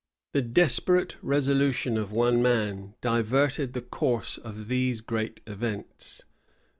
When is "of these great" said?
4.39-5.41